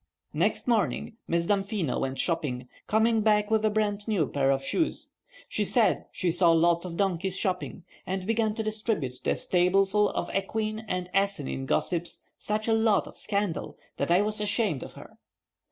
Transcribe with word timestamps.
Next 0.33 0.67
morning 0.67 1.17
Miss 1.27 1.45
Damfino 1.45 1.99
went 1.99 2.17
shopping, 2.17 2.67
coming 2.87 3.21
back 3.21 3.51
with 3.51 3.63
a 3.63 3.69
brand 3.69 4.07
new 4.07 4.25
pair 4.27 4.49
of 4.49 4.63
shoes. 4.63 5.11
She 5.47 5.63
said 5.63 6.07
she 6.11 6.31
saw 6.31 6.53
lots 6.53 6.85
of 6.85 6.97
donkeys 6.97 7.37
shopping, 7.37 7.83
and 8.03 8.25
began 8.25 8.55
to 8.55 8.63
distribute 8.63 9.23
to 9.23 9.29
a 9.33 9.35
stableful 9.35 10.09
of 10.15 10.33
equine 10.35 10.79
and 10.87 11.07
asinine 11.13 11.67
gossips 11.67 12.23
such 12.35 12.67
a 12.67 12.73
lot 12.73 13.05
of 13.05 13.15
scandal 13.15 13.77
that 13.97 14.09
I 14.09 14.23
was 14.23 14.41
ashamed 14.41 14.81
of 14.81 14.93
her. 14.93 15.19